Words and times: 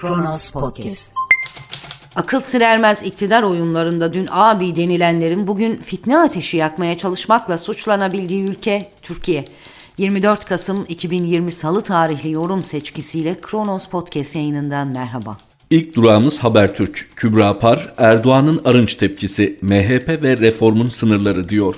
Kronos 0.00 0.50
Podcast. 0.50 1.12
Akıl 2.16 2.40
sır 2.40 3.04
iktidar 3.06 3.42
oyunlarında 3.42 4.12
dün 4.12 4.28
abi 4.30 4.76
denilenlerin 4.76 5.46
bugün 5.46 5.76
fitne 5.76 6.18
ateşi 6.18 6.56
yakmaya 6.56 6.98
çalışmakla 6.98 7.58
suçlanabildiği 7.58 8.44
ülke 8.44 8.90
Türkiye. 9.02 9.44
24 9.98 10.44
Kasım 10.44 10.84
2020 10.88 11.52
Salı 11.52 11.82
tarihli 11.82 12.30
yorum 12.30 12.64
seçkisiyle 12.64 13.40
Kronos 13.40 13.86
Podcast 13.86 14.36
yayınından 14.36 14.88
merhaba. 14.88 15.36
İlk 15.70 15.96
durağımız 15.96 16.38
Habertürk. 16.38 17.08
Kübra 17.16 17.58
Par, 17.58 17.94
Erdoğan'ın 17.96 18.60
arınç 18.64 18.94
tepkisi, 18.94 19.58
MHP 19.62 20.22
ve 20.22 20.38
reformun 20.38 20.86
sınırları 20.86 21.48
diyor. 21.48 21.76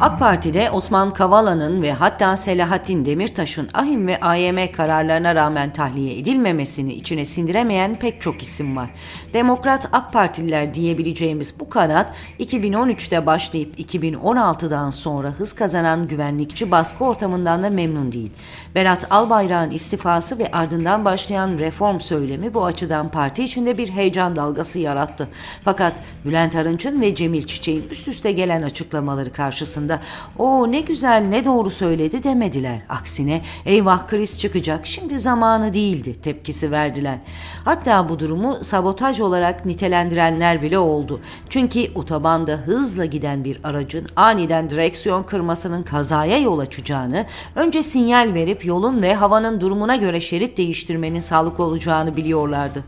AK 0.00 0.18
Parti'de 0.18 0.70
Osman 0.70 1.10
Kavala'nın 1.10 1.82
ve 1.82 1.92
hatta 1.92 2.36
Selahattin 2.36 3.04
Demirtaş'ın 3.04 3.68
ahim 3.74 4.06
ve 4.06 4.20
AYM 4.20 4.72
kararlarına 4.72 5.34
rağmen 5.34 5.72
tahliye 5.72 6.18
edilmemesini 6.18 6.94
içine 6.94 7.24
sindiremeyen 7.24 7.98
pek 7.98 8.22
çok 8.22 8.42
isim 8.42 8.76
var. 8.76 8.90
Demokrat 9.32 9.88
AK 9.92 10.12
Partililer 10.12 10.74
diyebileceğimiz 10.74 11.60
bu 11.60 11.68
kanat 11.68 12.14
2013'te 12.40 13.26
başlayıp 13.26 13.80
2016'dan 13.80 14.90
sonra 14.90 15.28
hız 15.28 15.52
kazanan 15.52 16.08
güvenlikçi 16.08 16.70
baskı 16.70 17.04
ortamından 17.04 17.62
da 17.62 17.70
memnun 17.70 18.12
değil. 18.12 18.30
Berat 18.74 19.06
Albayrak'ın 19.10 19.70
istifası 19.70 20.38
ve 20.38 20.50
ardından 20.52 21.04
başlayan 21.04 21.58
reform 21.58 22.00
söylemi 22.00 22.54
bu 22.54 22.64
açıdan 22.64 23.10
parti 23.10 23.44
içinde 23.44 23.78
bir 23.78 23.88
heyecan 23.88 24.36
dalgası 24.36 24.78
yarattı. 24.78 25.28
Fakat 25.64 26.02
Bülent 26.24 26.56
Arınç'ın 26.56 27.00
ve 27.00 27.14
Cemil 27.14 27.42
Çiçek'in 27.42 27.88
üst 27.90 28.08
üste 28.08 28.32
gelen 28.32 28.62
açıklamaları 28.62 29.32
karşısında 29.32 29.85
karşısında 29.86 30.00
o 30.38 30.72
ne 30.72 30.80
güzel 30.80 31.22
ne 31.22 31.44
doğru 31.44 31.70
söyledi 31.70 32.22
demediler. 32.22 32.80
Aksine 32.88 33.42
eyvah 33.66 34.08
kriz 34.08 34.40
çıkacak 34.40 34.86
şimdi 34.86 35.18
zamanı 35.18 35.74
değildi 35.74 36.20
tepkisi 36.22 36.70
verdiler. 36.70 37.18
Hatta 37.64 38.08
bu 38.08 38.18
durumu 38.18 38.64
sabotaj 38.64 39.20
olarak 39.20 39.66
nitelendirenler 39.66 40.62
bile 40.62 40.78
oldu. 40.78 41.20
Çünkü 41.48 41.80
otobanda 41.94 42.52
hızla 42.52 43.04
giden 43.04 43.44
bir 43.44 43.58
aracın 43.64 44.06
aniden 44.16 44.70
direksiyon 44.70 45.22
kırmasının 45.22 45.82
kazaya 45.82 46.38
yol 46.38 46.58
açacağını, 46.58 47.26
önce 47.54 47.82
sinyal 47.82 48.34
verip 48.34 48.64
yolun 48.64 49.02
ve 49.02 49.14
havanın 49.14 49.60
durumuna 49.60 49.96
göre 49.96 50.20
şerit 50.20 50.56
değiştirmenin 50.56 51.20
sağlıklı 51.20 51.64
olacağını 51.64 52.16
biliyorlardı. 52.16 52.84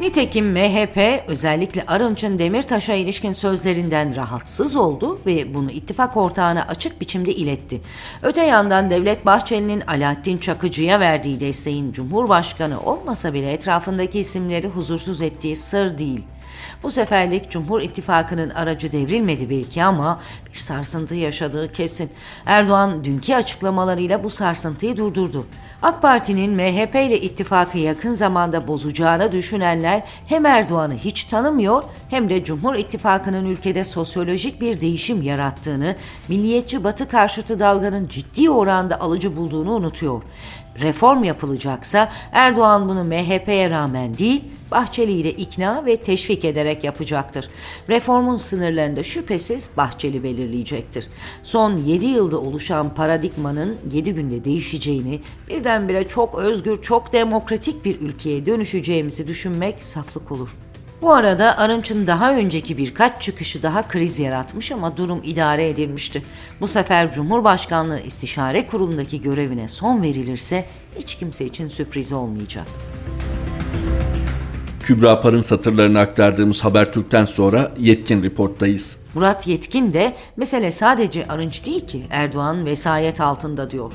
Nitekim 0.00 0.52
MHP 0.52 1.24
özellikle 1.28 1.86
Arınç'ın 1.86 2.38
Demirtaş'a 2.38 2.94
ilişkin 2.94 3.32
sözlerinden 3.32 4.16
rahatsız 4.16 4.76
oldu 4.76 5.20
ve 5.26 5.54
bunu 5.54 5.70
ittifak 5.70 6.16
ortağına 6.16 6.62
açık 6.62 7.00
biçimde 7.00 7.34
iletti. 7.34 7.80
Öte 8.22 8.42
yandan 8.42 8.90
Devlet 8.90 9.26
Bahçeli'nin 9.26 9.80
Alaaddin 9.80 10.38
Çakıcı'ya 10.38 11.00
verdiği 11.00 11.40
desteğin 11.40 11.92
Cumhurbaşkanı 11.92 12.80
olmasa 12.80 13.34
bile 13.34 13.52
etrafındaki 13.52 14.18
isimleri 14.18 14.68
huzursuz 14.68 15.22
ettiği 15.22 15.56
sır 15.56 15.98
değil. 15.98 16.22
Bu 16.82 16.90
seferlik 16.90 17.50
Cumhur 17.50 17.80
İttifakı'nın 17.80 18.50
aracı 18.50 18.92
devrilmedi 18.92 19.50
belki 19.50 19.84
ama 19.84 20.20
bir 20.52 20.58
sarsıntı 20.58 21.14
yaşadığı 21.14 21.72
kesin. 21.72 22.10
Erdoğan 22.46 23.04
dünkü 23.04 23.34
açıklamalarıyla 23.34 24.24
bu 24.24 24.30
sarsıntıyı 24.30 24.96
durdurdu. 24.96 25.46
AK 25.82 26.02
Parti'nin 26.02 26.54
MHP 26.54 26.94
ile 26.94 27.20
ittifakı 27.20 27.78
yakın 27.78 28.14
zamanda 28.14 28.68
bozacağını 28.68 29.32
düşünenler 29.32 30.02
hem 30.26 30.46
Erdoğan'ı 30.46 30.94
hiç 30.94 31.24
tanımıyor 31.24 31.82
hem 32.10 32.30
de 32.30 32.44
Cumhur 32.44 32.74
İttifakı'nın 32.74 33.46
ülkede 33.46 33.84
sosyolojik 33.84 34.60
bir 34.60 34.80
değişim 34.80 35.22
yarattığını, 35.22 35.96
milliyetçi 36.28 36.84
batı 36.84 37.08
karşıtı 37.08 37.60
dalganın 37.60 38.08
ciddi 38.08 38.50
oranda 38.50 39.00
alıcı 39.00 39.36
bulduğunu 39.36 39.72
unutuyor. 39.72 40.22
Reform 40.80 41.24
yapılacaksa 41.24 42.12
Erdoğan 42.32 42.88
bunu 42.88 43.04
MHP'ye 43.04 43.70
rağmen 43.70 44.18
değil, 44.18 44.44
Bahçeli'yi 44.70 45.24
de 45.24 45.32
ikna 45.32 45.86
ve 45.86 45.96
teşvik 45.96 46.44
ederek 46.44 46.84
yapacaktır. 46.84 47.50
Reformun 47.88 48.36
sınırlarını 48.36 49.04
şüphesiz 49.04 49.70
Bahçeli 49.76 50.22
belirleyecektir. 50.22 51.08
Son 51.42 51.76
7 51.76 52.06
yılda 52.06 52.40
oluşan 52.40 52.94
paradigmanın 52.94 53.76
7 53.92 54.14
günde 54.14 54.44
değişeceğini, 54.44 55.20
birdenbire 55.48 56.08
çok 56.08 56.34
özgür, 56.34 56.82
çok 56.82 57.12
demokratik 57.12 57.84
bir 57.84 58.00
ülkeye 58.00 58.46
dönüşeceğimizi 58.46 59.28
düşünmek 59.28 59.84
saflık 59.84 60.32
olur. 60.32 60.56
Bu 61.06 61.12
arada 61.14 61.58
Arınç'ın 61.58 62.06
daha 62.06 62.32
önceki 62.32 62.78
birkaç 62.78 63.22
çıkışı 63.22 63.62
daha 63.62 63.88
kriz 63.88 64.18
yaratmış 64.18 64.72
ama 64.72 64.96
durum 64.96 65.20
idare 65.24 65.68
edilmişti. 65.68 66.22
Bu 66.60 66.68
sefer 66.68 67.12
Cumhurbaşkanlığı 67.12 68.00
İstişare 68.00 68.66
Kurulu'ndaki 68.66 69.22
görevine 69.22 69.68
son 69.68 70.02
verilirse 70.02 70.64
hiç 70.98 71.14
kimse 71.14 71.44
için 71.44 71.68
sürpriz 71.68 72.12
olmayacak. 72.12 72.66
Kübra 74.80 75.20
Par'ın 75.20 75.40
satırlarını 75.40 75.98
aktardığımız 75.98 76.64
Habertürk'ten 76.64 77.24
sonra 77.24 77.72
Yetkin 77.78 78.22
Report'tayız. 78.22 78.98
Murat 79.14 79.46
Yetkin 79.46 79.92
de 79.92 80.16
mesele 80.36 80.70
sadece 80.70 81.28
Arınç 81.28 81.66
değil 81.66 81.86
ki 81.86 82.06
Erdoğan 82.10 82.64
vesayet 82.64 83.20
altında 83.20 83.70
diyor. 83.70 83.92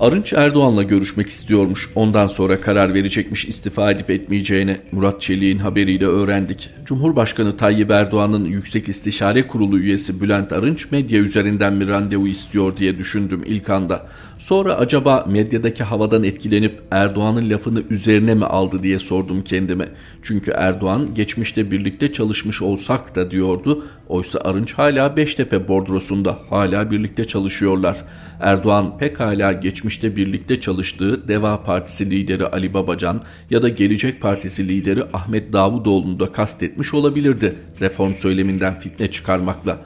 Arınç 0.00 0.32
Erdoğan'la 0.32 0.82
görüşmek 0.82 1.28
istiyormuş. 1.28 1.90
Ondan 1.94 2.26
sonra 2.26 2.60
karar 2.60 2.94
verecekmiş 2.94 3.44
istifa 3.44 3.90
edip 3.90 4.10
etmeyeceğini 4.10 4.76
Murat 4.92 5.20
Çelik'in 5.20 5.58
haberiyle 5.58 6.06
öğrendik. 6.06 6.70
Cumhurbaşkanı 6.84 7.56
Tayyip 7.56 7.90
Erdoğan'ın 7.90 8.44
Yüksek 8.44 8.88
İstişare 8.88 9.46
Kurulu 9.46 9.78
üyesi 9.78 10.20
Bülent 10.20 10.52
Arınç 10.52 10.90
medya 10.90 11.20
üzerinden 11.20 11.80
bir 11.80 11.88
randevu 11.88 12.28
istiyor 12.28 12.76
diye 12.76 12.98
düşündüm 12.98 13.42
ilk 13.46 13.70
anda. 13.70 14.06
Sonra 14.38 14.74
acaba 14.74 15.24
medyadaki 15.28 15.84
havadan 15.84 16.24
etkilenip 16.24 16.82
Erdoğan'ın 16.90 17.50
lafını 17.50 17.82
üzerine 17.90 18.34
mi 18.34 18.44
aldı 18.44 18.82
diye 18.82 18.98
sordum 18.98 19.42
kendime. 19.42 19.88
Çünkü 20.22 20.50
Erdoğan 20.50 21.14
geçmişte 21.14 21.70
birlikte 21.70 22.12
çalışmış 22.12 22.62
olsak 22.62 23.16
da 23.16 23.30
diyordu. 23.30 23.84
Oysa 24.08 24.38
Arınç 24.38 24.72
hala 24.72 25.16
Beştepe 25.16 25.68
bordrosunda 25.68 26.38
hala 26.50 26.90
birlikte 26.90 27.24
çalışıyorlar. 27.24 27.96
Erdoğan 28.40 28.98
pek 28.98 29.20
hala 29.20 29.52
geçmişte 29.52 30.16
birlikte 30.16 30.60
çalıştığı 30.60 31.28
Deva 31.28 31.62
Partisi 31.62 32.10
lideri 32.10 32.46
Ali 32.46 32.74
Babacan 32.74 33.22
ya 33.50 33.62
da 33.62 33.68
Gelecek 33.68 34.20
Partisi 34.20 34.68
lideri 34.68 35.02
Ahmet 35.12 35.52
Davutoğlu'nu 35.52 36.20
da 36.20 36.32
kastetmiş 36.32 36.94
olabilirdi 36.94 37.56
reform 37.80 38.14
söyleminden 38.14 38.80
fitne 38.80 39.10
çıkarmakla. 39.10 39.78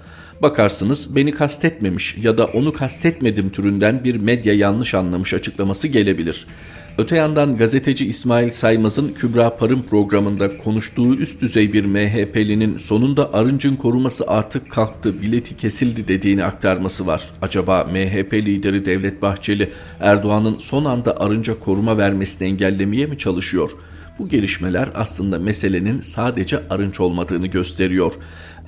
Bakarsınız 0.43 1.17
beni 1.17 1.33
kastetmemiş 1.33 2.17
ya 2.23 2.39
da 2.39 2.47
onu 2.47 2.73
kastetmedim 2.73 3.51
türünden 3.51 4.05
bir 4.05 4.17
medya 4.17 4.55
yanlış 4.55 4.95
anlamış 4.95 5.35
açıklaması 5.35 5.89
gelebilir. 5.89 6.47
Öte 6.99 7.17
yandan 7.17 7.57
gazeteci 7.57 8.07
İsmail 8.07 8.51
Saymaz'ın 8.51 9.09
Kübra 9.09 9.57
Par'ın 9.57 9.83
programında 9.83 10.59
konuştuğu 10.59 11.15
üst 11.15 11.41
düzey 11.41 11.73
bir 11.73 11.85
MHP'linin 11.85 12.77
sonunda 12.77 13.35
Arınç'ın 13.35 13.77
koruması 13.77 14.25
artık 14.27 14.71
kalktı, 14.71 15.23
bileti 15.23 15.57
kesildi 15.57 16.09
dediğini 16.09 16.45
aktarması 16.45 17.07
var. 17.07 17.31
Acaba 17.43 17.85
MHP 17.85 18.33
lideri 18.33 18.85
Devlet 18.85 19.23
Bahçeli 19.23 19.73
Erdoğan'ın 20.01 20.59
son 20.59 20.85
anda 20.85 21.21
Arınç'a 21.21 21.59
koruma 21.59 21.99
vermesini 21.99 22.49
engellemeye 22.49 23.07
mi 23.07 23.19
çalışıyor? 23.19 23.71
Bu 24.19 24.29
gelişmeler 24.29 24.89
aslında 24.95 25.39
meselenin 25.39 26.01
sadece 26.01 26.69
Arınç 26.71 27.01
olmadığını 27.01 27.47
gösteriyor. 27.47 28.13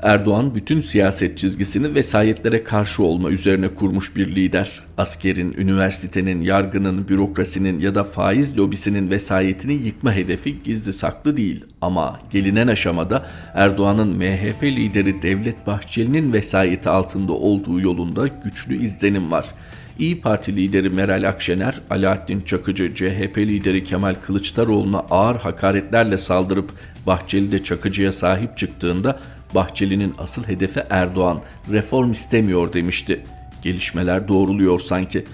Erdoğan 0.03 0.55
bütün 0.55 0.81
siyaset 0.81 1.39
çizgisini 1.39 1.95
vesayetlere 1.95 2.65
karşı 2.65 3.03
olma 3.03 3.31
üzerine 3.31 3.69
kurmuş 3.69 4.17
bir 4.17 4.37
lider. 4.37 4.83
Askerin, 4.99 5.53
üniversitenin, 5.53 6.43
yargının, 6.43 7.09
bürokrasinin 7.09 7.79
ya 7.79 7.95
da 7.95 8.05
faiz 8.05 8.59
lobisinin 8.59 9.11
vesayetini 9.11 9.73
yıkma 9.73 10.13
hedefi 10.13 10.63
gizli 10.63 10.93
saklı 10.93 11.37
değil. 11.37 11.65
Ama 11.81 12.19
gelinen 12.31 12.69
aşamada 12.69 13.27
Erdoğan'ın 13.55 14.17
MHP 14.17 14.63
lideri 14.63 15.23
Devlet 15.23 15.67
Bahçeli'nin 15.67 16.33
vesayeti 16.33 16.89
altında 16.89 17.33
olduğu 17.33 17.81
yolunda 17.81 18.27
güçlü 18.27 18.83
izlenim 18.83 19.31
var. 19.31 19.47
İyi 20.01 20.21
Parti 20.21 20.57
lideri 20.57 20.91
Meral 20.91 21.29
Akşener, 21.29 21.81
Alaaddin 21.91 22.41
Çakıcı, 22.41 22.95
CHP 22.95 23.39
lideri 23.39 23.85
Kemal 23.85 24.15
Kılıçdaroğlu'na 24.15 24.99
ağır 24.99 25.37
hakaretlerle 25.37 26.19
saldırıp 26.19 26.71
Bahçeli 27.07 27.53
de 27.53 27.63
Çakıcı'ya 27.63 28.13
sahip 28.13 28.57
çıktığında 28.57 29.21
Bahçeli'nin 29.55 30.15
asıl 30.19 30.45
hedefi 30.45 30.83
Erdoğan, 30.91 31.43
reform 31.71 32.11
istemiyor 32.11 32.73
demişti. 32.73 33.25
Gelişmeler 33.63 34.29
doğruluyor 34.29 34.81
sanki. 34.81 35.25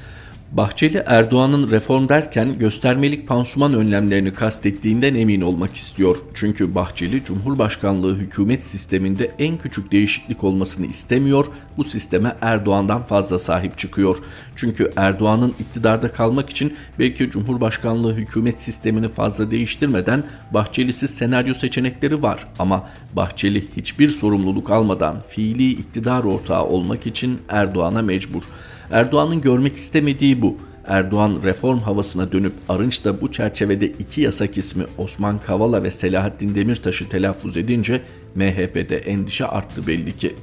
Bahçeli 0.56 1.03
Erdoğan'ın 1.06 1.70
reform 1.70 2.08
derken 2.08 2.58
göstermelik 2.58 3.29
pansuman 3.29 3.75
önlemlerini 3.75 4.35
kastettiğinden 4.35 5.14
emin 5.14 5.41
olmak 5.41 5.76
istiyor. 5.76 6.17
Çünkü 6.35 6.75
Bahçeli 6.75 7.25
Cumhurbaşkanlığı 7.25 8.17
hükümet 8.17 8.64
sisteminde 8.64 9.32
en 9.38 9.58
küçük 9.58 9.93
değişiklik 9.93 10.44
olmasını 10.44 10.87
istemiyor. 10.87 11.47
Bu 11.76 11.85
sisteme 11.85 12.37
Erdoğan'dan 12.41 13.03
fazla 13.03 13.38
sahip 13.38 13.79
çıkıyor. 13.79 14.17
Çünkü 14.56 14.91
Erdoğan'ın 14.97 15.55
iktidarda 15.61 16.12
kalmak 16.12 16.50
için 16.50 16.76
belki 16.99 17.31
Cumhurbaşkanlığı 17.31 18.14
hükümet 18.14 18.61
sistemini 18.61 19.08
fazla 19.08 19.50
değiştirmeden 19.50 20.25
Bahçelisiz 20.55 21.11
senaryo 21.11 21.55
seçenekleri 21.55 22.23
var. 22.23 22.47
Ama 22.58 22.88
Bahçeli 23.12 23.64
hiçbir 23.76 24.08
sorumluluk 24.08 24.70
almadan 24.70 25.23
fiili 25.29 25.70
iktidar 25.70 26.25
ortağı 26.25 26.64
olmak 26.64 27.06
için 27.06 27.38
Erdoğan'a 27.49 28.03
mecbur. 28.03 28.43
Erdoğan'ın 28.90 29.40
görmek 29.40 29.76
istemediği 29.76 30.42
bu. 30.42 30.56
Erdoğan 30.86 31.40
reform 31.44 31.78
havasına 31.78 32.32
dönüp 32.32 32.52
Arınç 32.68 33.04
da 33.04 33.20
bu 33.20 33.32
çerçevede 33.32 33.86
iki 33.86 34.20
yasak 34.20 34.58
ismi 34.58 34.84
Osman 34.98 35.38
Kavala 35.38 35.82
ve 35.82 35.90
Selahattin 35.90 36.54
Demirtaş'ı 36.54 37.08
telaffuz 37.08 37.56
edince 37.56 38.02
MHP'de 38.34 38.96
endişe 38.96 39.46
arttı 39.46 39.86
belli 39.86 40.16
ki. 40.16 40.34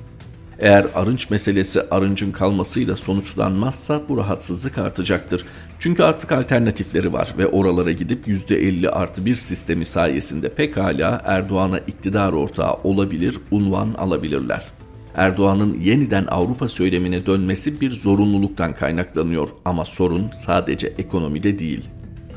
Eğer 0.59 0.85
Arınç 0.95 1.29
meselesi 1.29 1.81
Arınç'ın 1.91 2.31
kalmasıyla 2.31 2.95
sonuçlanmazsa 2.95 4.01
bu 4.09 4.17
rahatsızlık 4.17 4.77
artacaktır. 4.77 5.45
Çünkü 5.79 6.03
artık 6.03 6.31
alternatifleri 6.31 7.13
var 7.13 7.33
ve 7.37 7.47
oralara 7.47 7.91
gidip 7.91 8.27
%50 8.27 8.89
artı 8.89 9.25
bir 9.25 9.35
sistemi 9.35 9.85
sayesinde 9.85 10.49
pekala 10.49 11.21
Erdoğan'a 11.25 11.79
iktidar 11.79 12.33
ortağı 12.33 12.73
olabilir, 12.73 13.39
unvan 13.51 13.93
alabilirler. 13.93 14.63
Erdoğan'ın 15.15 15.80
yeniden 15.80 16.25
Avrupa 16.25 16.68
söylemine 16.68 17.25
dönmesi 17.25 17.81
bir 17.81 17.92
zorunluluktan 17.92 18.75
kaynaklanıyor 18.75 19.50
ama 19.65 19.86
sorun 19.86 20.30
sadece 20.45 20.88
ekonomide 20.88 21.60
değil. 21.60 21.89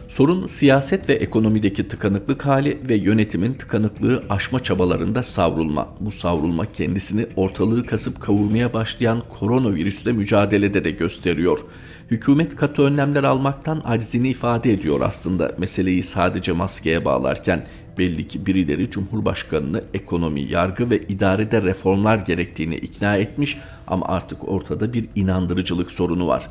Sorun 0.09 0.47
siyaset 0.47 1.09
ve 1.09 1.13
ekonomideki 1.13 1.89
tıkanıklık 1.89 2.47
hali 2.47 2.79
ve 2.89 2.97
yönetimin 2.97 3.55
tıkanıklığı 3.55 4.25
aşma 4.29 4.61
çabalarında 4.61 5.23
savrulma. 5.23 5.89
Bu 6.01 6.11
savrulma 6.11 6.73
kendisini 6.73 7.27
ortalığı 7.37 7.87
kasıp 7.87 8.21
kavurmaya 8.21 8.75
başlayan 8.75 9.23
koronavirüsle 9.29 10.13
mücadelede 10.13 10.85
de 10.85 10.91
gösteriyor. 10.91 11.59
Hükümet 12.11 12.57
katı 12.57 12.83
önlemler 12.83 13.25
almaktan 13.25 13.83
acizini 13.85 14.29
ifade 14.29 14.73
ediyor 14.73 15.01
aslında 15.01 15.53
meseleyi 15.59 16.03
sadece 16.03 16.53
maskeye 16.53 17.05
bağlarken 17.05 17.67
belli 17.99 18.29
ki 18.29 18.47
birileri 18.47 18.91
Cumhurbaşkanını 18.91 19.85
ekonomi, 19.95 20.41
yargı 20.41 20.91
ve 20.91 21.01
idarede 21.09 21.63
reformlar 21.63 22.19
gerektiğini 22.19 22.77
ikna 22.77 23.17
etmiş 23.17 23.59
ama 23.87 24.07
artık 24.07 24.49
ortada 24.49 24.93
bir 24.93 25.09
inandırıcılık 25.15 25.91
sorunu 25.91 26.27
var. 26.27 26.49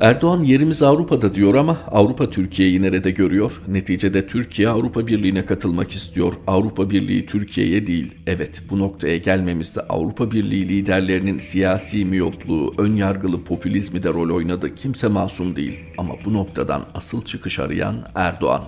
Erdoğan 0.00 0.42
yerimiz 0.42 0.82
Avrupa'da 0.82 1.34
diyor 1.34 1.54
ama 1.54 1.78
Avrupa 1.86 2.30
Türkiye'yi 2.30 2.82
nerede 2.82 3.10
görüyor? 3.10 3.62
Neticede 3.68 4.26
Türkiye 4.26 4.68
Avrupa 4.68 5.06
Birliği'ne 5.06 5.44
katılmak 5.44 5.90
istiyor. 5.90 6.32
Avrupa 6.46 6.90
Birliği 6.90 7.26
Türkiye'ye 7.26 7.86
değil. 7.86 8.14
Evet 8.26 8.62
bu 8.70 8.78
noktaya 8.78 9.16
gelmemizde 9.16 9.80
Avrupa 9.80 10.30
Birliği 10.30 10.68
liderlerinin 10.68 11.38
siyasi 11.38 12.04
miyopluğu, 12.04 12.74
ön 12.78 12.96
yargılı 12.96 13.44
popülizmi 13.44 14.02
de 14.02 14.08
rol 14.08 14.30
oynadı. 14.34 14.74
Kimse 14.74 15.08
masum 15.08 15.56
değil. 15.56 15.78
Ama 15.98 16.14
bu 16.24 16.32
noktadan 16.32 16.86
asıl 16.94 17.22
çıkış 17.22 17.58
arayan 17.58 18.04
Erdoğan. 18.14 18.62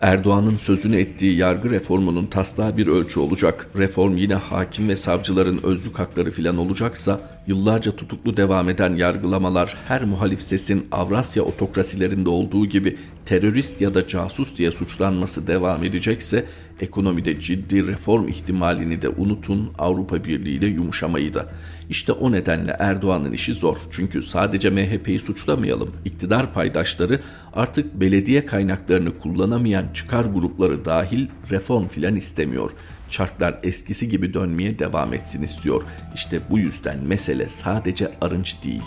Erdoğan'ın 0.00 0.56
sözünü 0.56 0.96
ettiği 0.96 1.36
yargı 1.36 1.70
reformunun 1.70 2.26
taslağı 2.26 2.76
bir 2.76 2.86
ölçü 2.86 3.20
olacak. 3.20 3.66
Reform 3.78 4.16
yine 4.16 4.34
hakim 4.34 4.88
ve 4.88 4.96
savcıların 4.96 5.60
özlük 5.62 5.98
hakları 5.98 6.30
filan 6.30 6.56
olacaksa 6.56 7.20
yıllarca 7.50 7.92
tutuklu 7.96 8.36
devam 8.36 8.68
eden 8.68 8.94
yargılamalar 8.94 9.76
her 9.88 10.04
muhalif 10.04 10.42
sesin 10.42 10.86
Avrasya 10.92 11.42
otokrasilerinde 11.42 12.28
olduğu 12.28 12.66
gibi 12.66 12.96
terörist 13.24 13.80
ya 13.80 13.94
da 13.94 14.06
casus 14.06 14.56
diye 14.56 14.70
suçlanması 14.70 15.46
devam 15.46 15.84
edecekse 15.84 16.44
ekonomide 16.80 17.40
ciddi 17.40 17.86
reform 17.86 18.28
ihtimalini 18.28 19.02
de 19.02 19.08
unutun 19.08 19.70
Avrupa 19.78 20.24
Birliği 20.24 20.56
ile 20.56 20.66
yumuşamayı 20.66 21.34
da. 21.34 21.48
İşte 21.88 22.12
o 22.12 22.32
nedenle 22.32 22.76
Erdoğan'ın 22.78 23.32
işi 23.32 23.54
zor. 23.54 23.76
Çünkü 23.90 24.22
sadece 24.22 24.70
MHP'yi 24.70 25.18
suçlamayalım. 25.18 25.90
İktidar 26.04 26.54
paydaşları 26.54 27.20
artık 27.52 28.00
belediye 28.00 28.46
kaynaklarını 28.46 29.18
kullanamayan 29.18 29.84
çıkar 29.94 30.24
grupları 30.24 30.84
dahil 30.84 31.26
reform 31.50 31.88
filan 31.88 32.16
istemiyor. 32.16 32.70
Çarklar 33.10 33.58
eskisi 33.62 34.08
gibi 34.08 34.34
dönmeye 34.34 34.78
devam 34.78 35.14
etsin 35.14 35.42
istiyor. 35.42 35.82
İşte 36.14 36.40
bu 36.50 36.58
yüzden 36.58 36.98
mesele 37.04 37.48
sadece 37.48 38.12
arınç 38.20 38.56
değil. 38.64 38.82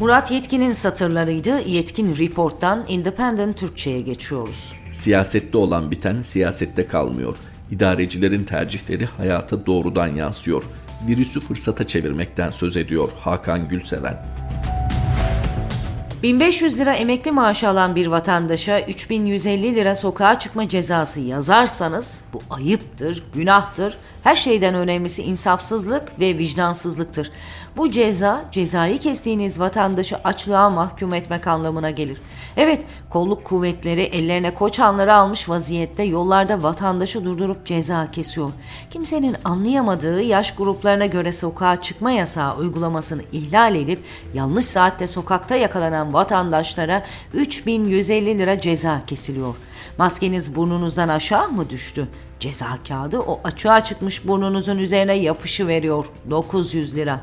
Murat 0.00 0.30
Yetkin'in 0.30 0.72
satırlarıydı. 0.72 1.60
Yetkin 1.60 2.16
Report'tan 2.16 2.84
Independent 2.88 3.58
Türkçe'ye 3.58 4.00
geçiyoruz. 4.00 4.72
Siyasette 4.90 5.58
olan 5.58 5.90
biten 5.90 6.22
siyasette 6.22 6.86
kalmıyor. 6.86 7.36
İdarecilerin 7.70 8.44
tercihleri 8.44 9.06
hayata 9.06 9.66
doğrudan 9.66 10.06
yansıyor. 10.06 10.62
Virüsü 11.08 11.40
fırsata 11.40 11.86
çevirmekten 11.86 12.50
söz 12.50 12.76
ediyor 12.76 13.08
Hakan 13.20 13.68
Gülseven. 13.68 14.39
1500 16.22 16.78
lira 16.78 16.94
emekli 16.94 17.30
maaşı 17.30 17.68
alan 17.68 17.96
bir 17.96 18.06
vatandaşa 18.06 18.80
3150 18.80 19.74
lira 19.74 19.96
sokağa 19.96 20.38
çıkma 20.38 20.68
cezası 20.68 21.20
yazarsanız 21.20 22.24
bu 22.32 22.42
ayıptır, 22.50 23.24
günahtır. 23.34 23.98
Her 24.22 24.36
şeyden 24.36 24.74
önemlisi 24.74 25.22
insafsızlık 25.22 26.20
ve 26.20 26.38
vicdansızlıktır. 26.38 27.30
Bu 27.76 27.90
ceza 27.90 28.44
cezayı 28.52 28.98
kestiğiniz 28.98 29.60
vatandaşı 29.60 30.16
açlığa 30.16 30.70
mahkum 30.70 31.14
etmek 31.14 31.46
anlamına 31.46 31.90
gelir. 31.90 32.18
Evet 32.56 32.82
kolluk 33.10 33.44
kuvvetleri 33.44 34.02
ellerine 34.02 34.54
koçanları 34.54 35.14
almış 35.14 35.48
vaziyette 35.48 36.02
yollarda 36.02 36.62
vatandaşı 36.62 37.24
durdurup 37.24 37.66
ceza 37.66 38.10
kesiyor. 38.10 38.50
Kimsenin 38.90 39.36
anlayamadığı 39.44 40.22
yaş 40.22 40.54
gruplarına 40.54 41.06
göre 41.06 41.32
sokağa 41.32 41.80
çıkma 41.82 42.10
yasağı 42.10 42.56
uygulamasını 42.56 43.22
ihlal 43.32 43.74
edip 43.74 44.04
yanlış 44.34 44.66
saatte 44.66 45.06
sokakta 45.06 45.56
yakalanan 45.56 46.12
vatandaşlara 46.12 47.02
3150 47.34 48.38
lira 48.38 48.60
ceza 48.60 49.02
kesiliyor. 49.06 49.54
Maskeniz 49.98 50.56
burnunuzdan 50.56 51.08
aşağı 51.08 51.48
mı 51.48 51.70
düştü? 51.70 52.08
Ceza 52.40 52.78
kağıdı 52.88 53.18
o 53.18 53.40
açığa 53.44 53.84
çıkmış 53.84 54.26
burnunuzun 54.26 54.78
üzerine 54.78 55.14
yapışı 55.14 55.66
veriyor 55.66 56.06
900 56.30 56.96
lira. 56.96 57.20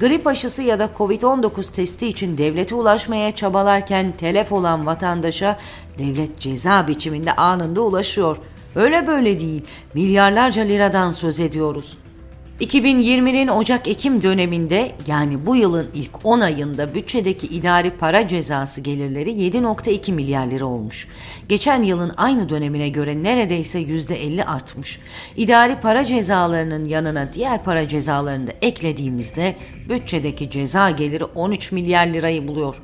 Grip 0.00 0.26
aşısı 0.26 0.62
ya 0.62 0.78
da 0.78 0.90
Covid-19 0.98 1.74
testi 1.74 2.06
için 2.06 2.38
devlete 2.38 2.74
ulaşmaya 2.74 3.30
çabalarken 3.32 4.12
telef 4.16 4.52
olan 4.52 4.86
vatandaşa 4.86 5.58
devlet 5.98 6.40
ceza 6.40 6.88
biçiminde 6.88 7.32
anında 7.32 7.80
ulaşıyor. 7.80 8.36
Öyle 8.74 9.06
böyle 9.06 9.38
değil, 9.38 9.64
milyarlarca 9.94 10.62
liradan 10.62 11.10
söz 11.10 11.40
ediyoruz. 11.40 11.98
2020'nin 12.60 13.48
Ocak-Ekim 13.48 14.22
döneminde 14.22 14.92
yani 15.06 15.46
bu 15.46 15.56
yılın 15.56 15.90
ilk 15.94 16.26
10 16.26 16.40
ayında 16.40 16.94
bütçedeki 16.94 17.46
idari 17.46 17.90
para 17.90 18.28
cezası 18.28 18.80
gelirleri 18.80 19.30
7.2 19.30 20.12
milyar 20.12 20.46
lira 20.46 20.64
olmuş. 20.64 21.08
Geçen 21.48 21.82
yılın 21.82 22.12
aynı 22.16 22.48
dönemine 22.48 22.88
göre 22.88 23.22
neredeyse 23.22 23.80
%50 23.80 24.44
artmış. 24.44 25.00
İdari 25.36 25.80
para 25.80 26.04
cezalarının 26.04 26.84
yanına 26.84 27.32
diğer 27.32 27.64
para 27.64 27.88
cezalarını 27.88 28.46
da 28.46 28.52
eklediğimizde 28.62 29.56
bütçedeki 29.88 30.50
ceza 30.50 30.90
geliri 30.90 31.24
13 31.24 31.72
milyar 31.72 32.06
lirayı 32.06 32.48
buluyor. 32.48 32.76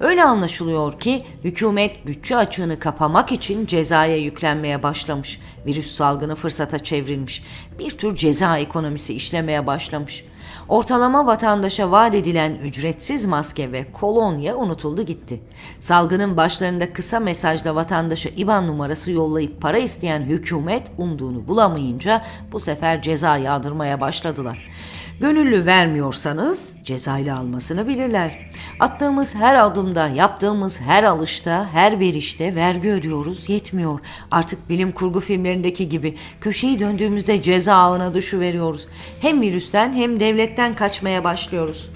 Öyle 0.00 0.24
anlaşılıyor 0.24 1.00
ki 1.00 1.24
hükümet 1.44 2.06
bütçe 2.06 2.36
açığını 2.36 2.78
kapamak 2.78 3.32
için 3.32 3.66
cezaya 3.66 4.16
yüklenmeye 4.16 4.82
başlamış. 4.82 5.40
Virüs 5.66 5.90
salgını 5.90 6.34
fırsata 6.34 6.78
çevrilmiş. 6.78 7.42
Bir 7.78 7.90
tür 7.90 8.16
ceza 8.16 8.58
ekonomisi 8.58 9.14
işlemeye 9.14 9.66
başlamış. 9.66 10.24
Ortalama 10.68 11.26
vatandaşa 11.26 11.90
vaat 11.90 12.14
edilen 12.14 12.54
ücretsiz 12.54 13.26
maske 13.26 13.72
ve 13.72 13.92
kolonya 13.92 14.56
unutuldu 14.56 15.02
gitti. 15.02 15.40
Salgının 15.80 16.36
başlarında 16.36 16.92
kısa 16.92 17.20
mesajla 17.20 17.74
vatandaşa 17.74 18.28
IBAN 18.36 18.66
numarası 18.66 19.12
yollayıp 19.12 19.60
para 19.60 19.78
isteyen 19.78 20.20
hükümet 20.20 20.92
umduğunu 20.98 21.48
bulamayınca 21.48 22.24
bu 22.52 22.60
sefer 22.60 23.02
ceza 23.02 23.36
yağdırmaya 23.36 24.00
başladılar. 24.00 24.70
Gönüllü 25.20 25.66
vermiyorsanız 25.66 26.74
cezayla 26.84 27.38
almasını 27.38 27.88
bilirler. 27.88 28.50
Attığımız 28.80 29.34
her 29.34 29.54
adımda, 29.54 30.08
yaptığımız 30.08 30.80
her 30.80 31.04
alışta, 31.04 31.68
her 31.72 32.00
verişte 32.00 32.54
vergi 32.54 32.88
ödüyoruz 32.88 33.48
yetmiyor. 33.48 34.00
Artık 34.30 34.68
bilim 34.68 34.92
kurgu 34.92 35.20
filmlerindeki 35.20 35.88
gibi 35.88 36.14
köşeyi 36.40 36.78
döndüğümüzde 36.78 37.42
ceza 37.42 37.74
ağına 37.74 38.14
düşüveriyoruz. 38.14 38.88
Hem 39.20 39.40
virüsten 39.40 39.92
hem 39.92 40.20
devletten 40.20 40.76
kaçmaya 40.76 41.24
başlıyoruz. 41.24 41.90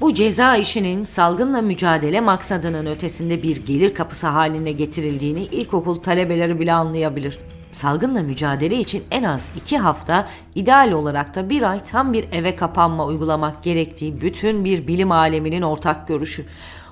Bu 0.00 0.14
ceza 0.14 0.56
işinin 0.56 1.04
salgınla 1.04 1.62
mücadele 1.62 2.20
maksadının 2.20 2.86
ötesinde 2.86 3.42
bir 3.42 3.66
gelir 3.66 3.94
kapısı 3.94 4.26
haline 4.26 4.72
getirildiğini 4.72 5.44
ilkokul 5.44 5.98
talebeleri 5.98 6.60
bile 6.60 6.72
anlayabilir 6.72 7.38
salgınla 7.70 8.22
mücadele 8.22 8.78
için 8.78 9.04
en 9.10 9.22
az 9.22 9.50
iki 9.56 9.78
hafta 9.78 10.28
ideal 10.54 10.92
olarak 10.92 11.34
da 11.34 11.50
bir 11.50 11.62
ay 11.70 11.80
tam 11.80 12.12
bir 12.12 12.24
eve 12.32 12.56
kapanma 12.56 13.06
uygulamak 13.06 13.62
gerektiği 13.62 14.20
bütün 14.20 14.64
bir 14.64 14.86
bilim 14.86 15.12
aleminin 15.12 15.62
ortak 15.62 16.08
görüşü. 16.08 16.46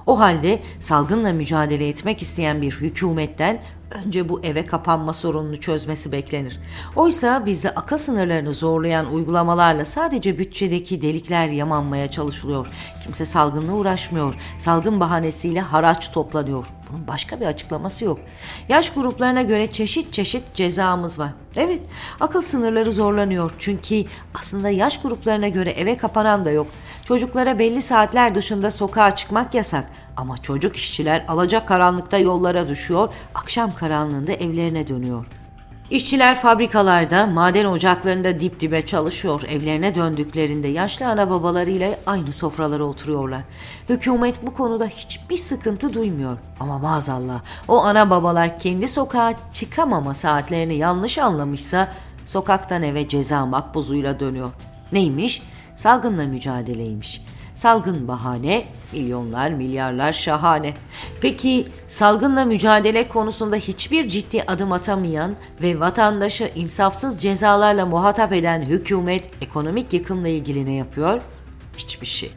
O 0.06 0.20
halde 0.20 0.62
salgınla 0.80 1.32
mücadele 1.32 1.88
etmek 1.88 2.22
isteyen 2.22 2.62
bir 2.62 2.72
hükümetten 2.72 3.62
önce 3.90 4.28
bu 4.28 4.40
eve 4.42 4.66
kapanma 4.66 5.12
sorununu 5.12 5.60
çözmesi 5.60 6.12
beklenir. 6.12 6.60
Oysa 6.96 7.46
bizde 7.46 7.70
akıl 7.70 7.98
sınırlarını 7.98 8.52
zorlayan 8.52 9.12
uygulamalarla 9.12 9.84
sadece 9.84 10.38
bütçedeki 10.38 11.02
delikler 11.02 11.48
yamanmaya 11.48 12.10
çalışılıyor. 12.10 12.66
Kimse 13.02 13.26
salgınla 13.26 13.72
uğraşmıyor. 13.72 14.34
Salgın 14.58 15.00
bahanesiyle 15.00 15.60
haraç 15.60 16.12
toplanıyor. 16.12 16.66
Bunun 16.90 17.06
başka 17.06 17.40
bir 17.40 17.46
açıklaması 17.46 18.04
yok. 18.04 18.18
Yaş 18.68 18.92
gruplarına 18.92 19.42
göre 19.42 19.70
çeşit 19.70 20.12
çeşit 20.12 20.54
cezamız 20.54 21.18
var. 21.18 21.30
Evet, 21.56 21.80
akıl 22.20 22.42
sınırları 22.42 22.92
zorlanıyor. 22.92 23.50
Çünkü 23.58 24.04
aslında 24.34 24.70
yaş 24.70 25.02
gruplarına 25.02 25.48
göre 25.48 25.70
eve 25.70 25.96
kapanan 25.96 26.44
da 26.44 26.50
yok. 26.50 26.66
Çocuklara 27.08 27.58
belli 27.58 27.82
saatler 27.82 28.34
dışında 28.34 28.70
sokağa 28.70 29.16
çıkmak 29.16 29.54
yasak 29.54 29.84
ama 30.16 30.38
çocuk 30.38 30.76
işçiler 30.76 31.24
alacak 31.28 31.68
karanlıkta 31.68 32.18
yollara 32.18 32.68
düşüyor, 32.68 33.08
akşam 33.34 33.74
karanlığında 33.74 34.32
evlerine 34.32 34.88
dönüyor. 34.88 35.26
İşçiler 35.90 36.36
fabrikalarda, 36.40 37.26
maden 37.26 37.64
ocaklarında 37.64 38.40
dip 38.40 38.60
dibe 38.60 38.86
çalışıyor. 38.86 39.42
Evlerine 39.48 39.94
döndüklerinde 39.94 40.68
yaşlı 40.68 41.06
ana 41.06 41.30
babalarıyla 41.30 41.94
aynı 42.06 42.32
sofralara 42.32 42.84
oturuyorlar. 42.84 43.40
Hükümet 43.88 44.46
bu 44.46 44.54
konuda 44.54 44.86
hiçbir 44.86 45.36
sıkıntı 45.36 45.94
duymuyor. 45.94 46.38
Ama 46.60 46.78
maazallah 46.78 47.40
o 47.68 47.84
ana 47.84 48.10
babalar 48.10 48.58
kendi 48.58 48.88
sokağa 48.88 49.34
çıkamama 49.52 50.14
saatlerini 50.14 50.74
yanlış 50.74 51.18
anlamışsa 51.18 51.88
sokaktan 52.26 52.82
eve 52.82 53.08
ceza 53.08 53.46
makbuzuyla 53.46 54.20
dönüyor. 54.20 54.50
Neymiş? 54.92 55.42
Salgınla 55.78 56.26
mücadeleymiş. 56.26 57.22
Salgın 57.54 58.08
bahane, 58.08 58.64
milyonlar 58.92 59.50
milyarlar 59.50 60.12
şahane. 60.12 60.74
Peki 61.20 61.68
salgınla 61.88 62.44
mücadele 62.44 63.08
konusunda 63.08 63.56
hiçbir 63.56 64.08
ciddi 64.08 64.42
adım 64.42 64.72
atamayan 64.72 65.36
ve 65.62 65.80
vatandaşı 65.80 66.50
insafsız 66.54 67.22
cezalarla 67.22 67.86
muhatap 67.86 68.32
eden 68.32 68.62
hükümet 68.62 69.30
ekonomik 69.40 69.92
yıkımla 69.92 70.28
ilgili 70.28 70.66
ne 70.66 70.72
yapıyor? 70.72 71.20
Hiçbir 71.76 72.06
şey 72.06 72.30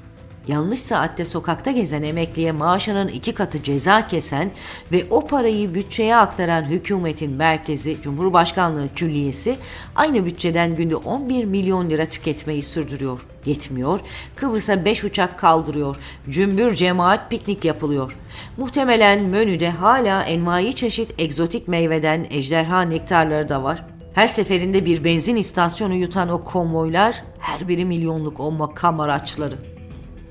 yanlış 0.47 0.81
saatte 0.81 1.25
sokakta 1.25 1.71
gezen 1.71 2.03
emekliye 2.03 2.51
maaşının 2.51 3.07
iki 3.07 3.33
katı 3.33 3.63
ceza 3.63 4.07
kesen 4.07 4.51
ve 4.91 5.05
o 5.09 5.27
parayı 5.27 5.73
bütçeye 5.73 6.15
aktaran 6.15 6.63
hükümetin 6.63 7.31
merkezi 7.31 8.01
Cumhurbaşkanlığı 8.01 8.87
Külliyesi 8.95 9.57
aynı 9.95 10.25
bütçeden 10.25 10.75
günde 10.75 10.95
11 10.95 11.45
milyon 11.45 11.89
lira 11.89 12.05
tüketmeyi 12.05 12.63
sürdürüyor. 12.63 13.19
Yetmiyor, 13.45 13.99
Kıbrıs'a 14.35 14.85
5 14.85 15.03
uçak 15.03 15.39
kaldırıyor, 15.39 15.95
cümbür 16.29 16.73
cemaat 16.73 17.29
piknik 17.29 17.65
yapılıyor. 17.65 18.15
Muhtemelen 18.57 19.21
menüde 19.21 19.69
hala 19.69 20.23
envai 20.23 20.73
çeşit 20.73 21.13
egzotik 21.17 21.67
meyveden 21.67 22.25
ejderha 22.29 22.81
nektarları 22.81 23.49
da 23.49 23.63
var. 23.63 23.85
Her 24.13 24.27
seferinde 24.27 24.85
bir 24.85 25.03
benzin 25.03 25.35
istasyonu 25.35 25.95
yutan 25.95 26.29
o 26.29 26.43
konvoylar 26.43 27.23
her 27.39 27.67
biri 27.67 27.85
milyonluk 27.85 28.39
o 28.39 28.51
makam 28.51 28.99
araçları. 28.99 29.80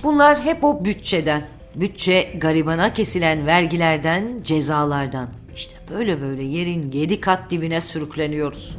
Bunlar 0.03 0.45
hep 0.45 0.65
o 0.65 0.85
bütçeden. 0.85 1.43
Bütçe 1.75 2.33
garibana 2.41 2.93
kesilen 2.93 3.47
vergilerden, 3.47 4.25
cezalardan. 4.45 5.29
İşte 5.55 5.77
böyle 5.91 6.21
böyle 6.21 6.43
yerin 6.43 6.93
yedi 6.93 7.21
kat 7.21 7.51
dibine 7.51 7.81
sürükleniyoruz. 7.81 8.77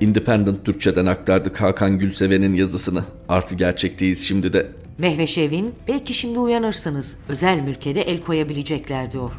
Independent 0.00 0.64
Türkçe'den 0.64 1.06
aktardık 1.06 1.60
Hakan 1.60 1.98
Gülseven'in 1.98 2.54
yazısını. 2.54 3.04
Artı 3.28 3.54
gerçekteyiz 3.54 4.28
şimdi 4.28 4.52
de. 4.52 4.66
Mehveşev'in 4.98 5.74
belki 5.88 6.14
şimdi 6.14 6.38
uyanırsınız. 6.38 7.16
Özel 7.28 7.60
mülkede 7.60 8.02
el 8.02 8.20
koyabilecekler 8.20 9.12
diyor. 9.12 9.30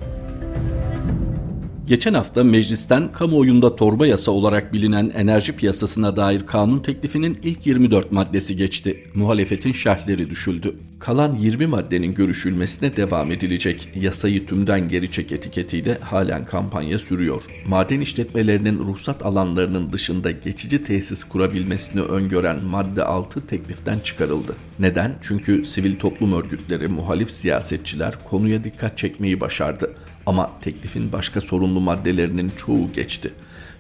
Geçen 1.88 2.14
hafta 2.14 2.44
meclisten 2.44 3.12
kamuoyunda 3.12 3.76
torba 3.76 4.08
yasa 4.08 4.32
olarak 4.32 4.74
bilinen 4.74 5.12
enerji 5.16 5.56
piyasasına 5.56 6.16
dair 6.16 6.46
kanun 6.46 6.80
teklifinin 6.80 7.40
ilk 7.44 7.66
24 7.68 8.12
maddesi 8.12 8.58
geçti. 8.58 9.04
Muhalefetin 9.14 9.72
şerhleri 9.72 10.30
düşüldü. 10.30 10.76
Kalan 11.00 11.36
20 11.36 11.68
maddenin 11.68 12.14
görüşülmesine 12.14 12.96
devam 12.96 13.32
edilecek. 13.32 13.90
Yasayı 13.96 14.46
tümden 14.46 14.88
geri 14.88 15.12
çek 15.12 15.32
etiketiyle 15.32 15.98
halen 16.02 16.46
kampanya 16.46 17.00
sürüyor. 17.00 17.44
Maden 17.68 18.02
işletmelerinin 18.02 18.80
ruhsat 18.80 19.26
alanlarının 19.26 19.94
dışında 19.94 20.32
geçici 20.32 20.84
tesis 20.84 21.24
kurabilmesini 21.24 22.02
öngören 22.02 22.64
madde 22.64 23.04
6 23.04 23.48
tekliften 23.48 24.00
çıkarıldı. 24.00 24.56
Neden? 24.80 25.16
Çünkü 25.22 25.66
sivil 25.66 25.96
toplum 25.96 26.34
örgütleri, 26.34 26.88
muhalif 26.88 27.32
siyasetçiler 27.32 28.14
konuya 28.30 28.64
dikkat 28.64 28.98
çekmeyi 28.98 29.42
başardı. 29.42 29.96
Ama 30.26 30.52
teklifin 30.62 31.12
başka 31.12 31.42
sorunlu 31.42 31.82
maddelerinin 31.82 32.52
çoğu 32.58 32.92
geçti. 32.94 33.34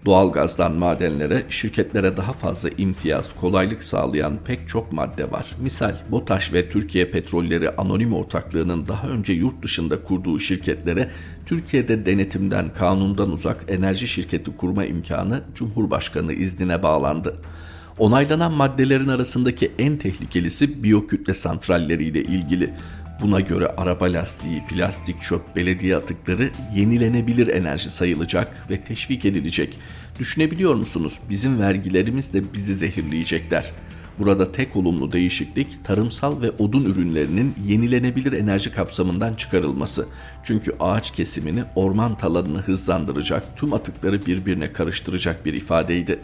Doğalgazdan 0.05 0.73
madenlere, 0.73 1.43
şirketlere 1.49 2.17
daha 2.17 2.33
fazla 2.33 2.69
imtiyaz, 2.77 3.35
kolaylık 3.35 3.83
sağlayan 3.83 4.37
pek 4.45 4.67
çok 4.67 4.91
madde 4.91 5.31
var. 5.31 5.55
Misal 5.61 5.95
BOTAŞ 6.11 6.53
ve 6.53 6.69
Türkiye 6.69 7.11
Petrolleri 7.11 7.69
Anonim 7.69 8.13
Ortaklığı'nın 8.13 8.87
daha 8.87 9.07
önce 9.07 9.33
yurt 9.33 9.63
dışında 9.63 10.03
kurduğu 10.03 10.39
şirketlere 10.39 11.09
Türkiye'de 11.45 12.05
denetimden, 12.05 12.73
kanundan 12.73 13.31
uzak 13.31 13.65
enerji 13.67 14.07
şirketi 14.07 14.57
kurma 14.57 14.85
imkanı 14.85 15.43
Cumhurbaşkanı 15.55 16.33
iznine 16.33 16.83
bağlandı. 16.83 17.35
Onaylanan 17.97 18.53
maddelerin 18.53 19.07
arasındaki 19.07 19.71
en 19.79 19.97
tehlikelisi 19.97 20.83
biyokütle 20.83 21.33
santralleriyle 21.33 22.23
ilgili. 22.23 22.73
Buna 23.21 23.39
göre 23.39 23.67
araba 23.67 24.05
lastiği, 24.05 24.63
plastik 24.65 25.21
çöp, 25.21 25.55
belediye 25.55 25.95
atıkları 25.95 26.51
yenilenebilir 26.75 27.47
enerji 27.47 27.89
sayılacak 27.89 28.69
ve 28.69 28.83
teşvik 28.83 29.25
edilecek. 29.25 29.79
Düşünebiliyor 30.19 30.75
musunuz? 30.75 31.19
Bizim 31.29 31.59
vergilerimiz 31.59 32.33
de 32.33 32.53
bizi 32.53 32.75
zehirleyecekler. 32.75 33.71
Burada 34.19 34.51
tek 34.51 34.75
olumlu 34.75 35.11
değişiklik 35.11 35.85
tarımsal 35.85 36.41
ve 36.41 36.51
odun 36.51 36.85
ürünlerinin 36.85 37.55
yenilenebilir 37.65 38.33
enerji 38.33 38.71
kapsamından 38.71 39.33
çıkarılması. 39.33 40.07
Çünkü 40.43 40.75
ağaç 40.79 41.11
kesimini, 41.11 41.63
orman 41.75 42.17
talanını 42.17 42.59
hızlandıracak, 42.59 43.57
tüm 43.57 43.73
atıkları 43.73 44.25
birbirine 44.25 44.73
karıştıracak 44.73 45.45
bir 45.45 45.53
ifadeydi. 45.53 46.19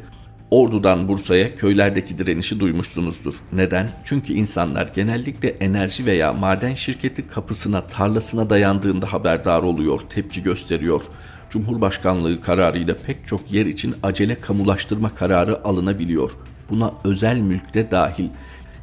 Ordu'dan 0.51 1.07
Bursa'ya 1.07 1.55
köylerdeki 1.55 2.17
direnişi 2.17 2.59
duymuşsunuzdur. 2.59 3.33
Neden? 3.53 3.89
Çünkü 4.03 4.33
insanlar 4.33 4.91
genellikle 4.95 5.49
enerji 5.49 6.05
veya 6.05 6.33
maden 6.33 6.73
şirketi 6.73 7.27
kapısına, 7.27 7.81
tarlasına 7.81 8.49
dayandığında 8.49 9.13
haberdar 9.13 9.63
oluyor, 9.63 10.01
tepki 10.09 10.43
gösteriyor. 10.43 11.01
Cumhurbaşkanlığı 11.49 12.41
kararıyla 12.41 12.95
pek 13.05 13.27
çok 13.27 13.51
yer 13.51 13.65
için 13.65 13.95
acele 14.03 14.35
kamulaştırma 14.35 15.15
kararı 15.15 15.65
alınabiliyor. 15.65 16.31
Buna 16.69 16.93
özel 17.03 17.39
mülkte 17.39 17.91
dahil. 17.91 18.29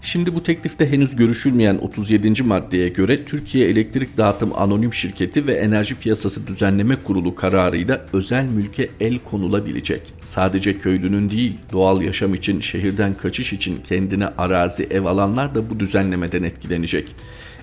Şimdi 0.07 0.35
bu 0.35 0.43
teklifte 0.43 0.91
henüz 0.91 1.17
görüşülmeyen 1.17 1.79
37. 1.79 2.43
maddeye 2.43 2.89
göre 2.89 3.25
Türkiye 3.25 3.69
Elektrik 3.69 4.17
Dağıtım 4.17 4.51
Anonim 4.55 4.95
Şirketi 4.95 5.47
ve 5.47 5.53
Enerji 5.53 5.95
Piyasası 5.95 6.47
Düzenleme 6.47 6.97
Kurulu 6.97 7.35
kararıyla 7.35 8.07
özel 8.13 8.45
mülke 8.45 8.89
el 9.01 9.19
konulabilecek. 9.19 10.03
Sadece 10.25 10.79
köylünün 10.79 11.31
değil, 11.31 11.53
doğal 11.73 12.03
yaşam 12.03 12.35
için, 12.35 12.61
şehirden 12.61 13.15
kaçış 13.15 13.53
için 13.53 13.79
kendine 13.89 14.27
arazi, 14.27 14.85
ev 14.91 15.05
alanlar 15.05 15.55
da 15.55 15.71
bu 15.71 15.81
düzenlemeden 15.81 16.43
etkilenecek. 16.43 17.15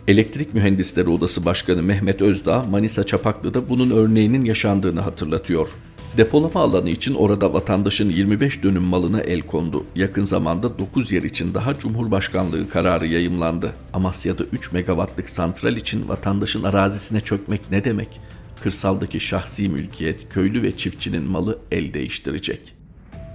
Elektrik 0.07 0.53
Mühendisleri 0.53 1.09
Odası 1.09 1.45
Başkanı 1.45 1.83
Mehmet 1.83 2.21
Özdağ, 2.21 2.63
Manisa 2.63 3.03
Çapaklı'da 3.03 3.69
bunun 3.69 3.89
örneğinin 3.91 4.45
yaşandığını 4.45 4.99
hatırlatıyor. 4.99 5.69
Depolama 6.17 6.61
alanı 6.61 6.89
için 6.89 7.15
orada 7.15 7.53
vatandaşın 7.53 8.09
25 8.09 8.63
dönüm 8.63 8.83
malına 8.83 9.21
el 9.21 9.41
kondu. 9.41 9.85
Yakın 9.95 10.23
zamanda 10.23 10.79
9 10.79 11.11
yer 11.11 11.23
için 11.23 11.53
daha 11.53 11.79
Cumhurbaşkanlığı 11.79 12.69
kararı 12.69 13.07
yayımlandı. 13.07 13.73
Amasya'da 13.93 14.43
3 14.43 14.71
megawattlık 14.71 15.29
santral 15.29 15.77
için 15.77 16.09
vatandaşın 16.09 16.63
arazisine 16.63 17.21
çökmek 17.21 17.71
ne 17.71 17.83
demek? 17.83 18.19
Kırsaldaki 18.63 19.19
şahsi 19.19 19.69
mülkiyet, 19.69 20.33
köylü 20.33 20.63
ve 20.63 20.77
çiftçinin 20.77 21.23
malı 21.23 21.59
el 21.71 21.93
değiştirecek. 21.93 22.82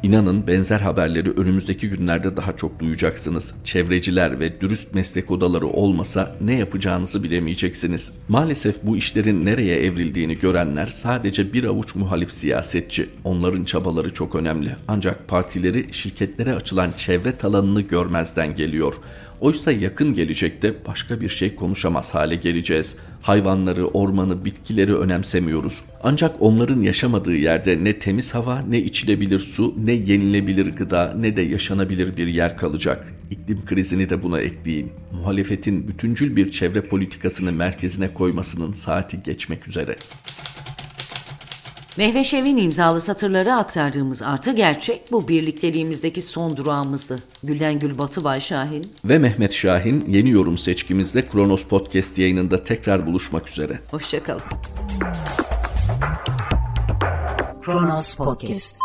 İnanın 0.02 0.46
benzer 0.46 0.80
haberleri 0.80 1.30
önümüzdeki 1.30 1.88
günlerde 1.88 2.36
daha 2.36 2.56
çok 2.56 2.80
duyacaksınız. 2.80 3.54
Çevreciler 3.64 4.40
ve 4.40 4.60
dürüst 4.60 4.94
meslek 4.94 5.30
odaları 5.30 5.66
olmasa 5.66 6.36
ne 6.40 6.54
yapacağınızı 6.54 7.22
bilemeyeceksiniz. 7.22 8.12
Maalesef 8.28 8.82
bu 8.82 8.96
işlerin 8.96 9.44
nereye 9.44 9.76
evrildiğini 9.76 10.38
görenler 10.38 10.86
sadece 10.86 11.52
bir 11.52 11.64
avuç 11.64 11.94
muhalif 11.94 12.32
siyasetçi. 12.32 13.08
Onların 13.24 13.64
çabaları 13.64 14.14
çok 14.14 14.34
önemli. 14.34 14.76
Ancak 14.88 15.28
partileri 15.28 15.86
şirketlere 15.92 16.54
açılan 16.54 16.90
çevre 16.96 17.36
talanını 17.36 17.80
görmezden 17.80 18.56
geliyor. 18.56 18.94
Oysa 19.40 19.72
yakın 19.72 20.14
gelecekte 20.14 20.74
başka 20.86 21.20
bir 21.20 21.28
şey 21.28 21.54
konuşamaz 21.54 22.14
hale 22.14 22.34
geleceğiz. 22.34 22.96
Hayvanları, 23.28 23.86
ormanı, 23.86 24.44
bitkileri 24.44 24.96
önemsemiyoruz. 24.96 25.82
Ancak 26.02 26.36
onların 26.40 26.82
yaşamadığı 26.82 27.34
yerde 27.34 27.84
ne 27.84 27.98
temiz 27.98 28.34
hava, 28.34 28.60
ne 28.60 28.78
içilebilir 28.78 29.38
su, 29.38 29.74
ne 29.84 29.92
yenilebilir 29.92 30.72
gıda, 30.72 31.14
ne 31.18 31.36
de 31.36 31.42
yaşanabilir 31.42 32.16
bir 32.16 32.26
yer 32.26 32.56
kalacak. 32.56 33.14
İklim 33.30 33.64
krizini 33.64 34.10
de 34.10 34.22
buna 34.22 34.40
ekleyin. 34.40 34.92
Muhalefetin 35.12 35.88
bütüncül 35.88 36.36
bir 36.36 36.50
çevre 36.50 36.80
politikasını 36.80 37.52
merkezine 37.52 38.14
koymasının 38.14 38.72
saati 38.72 39.22
geçmek 39.22 39.68
üzere. 39.68 39.96
Mehveşev'in 41.98 42.56
imzalı 42.56 43.00
satırları 43.00 43.54
aktardığımız 43.54 44.22
artı 44.22 44.52
gerçek 44.52 45.12
bu 45.12 45.28
birlikteliğimizdeki 45.28 46.22
son 46.22 46.56
durağımızdı. 46.56 47.18
Gülden 47.42 47.78
Gül 47.78 47.98
Batıbay 47.98 48.40
Şahin 48.40 48.92
ve 49.04 49.18
Mehmet 49.18 49.52
Şahin 49.52 50.04
yeni 50.08 50.30
yorum 50.30 50.58
seçkimizde 50.58 51.28
Kronos 51.28 51.64
Podcast 51.64 52.18
yayınında 52.18 52.64
tekrar 52.64 53.06
buluşmak 53.06 53.48
üzere. 53.48 53.78
Hoşçakalın. 53.90 54.42
Kronos 57.62 58.14
Podcast 58.14 58.76